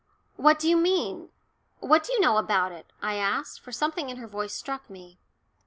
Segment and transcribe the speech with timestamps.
[0.35, 1.29] "What do you mean?
[1.79, 5.19] What do you know about it?" I asked, for something in her voice struck me.